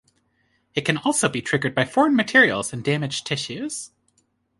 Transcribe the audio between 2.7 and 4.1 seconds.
and damaged tissues.